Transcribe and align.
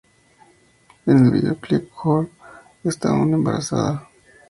En 1.05 1.25
el 1.25 1.31
videoclip 1.31 1.91
Björk 1.91 2.31
está 2.83 3.09
aún 3.11 3.35
embarazada. 3.35 4.09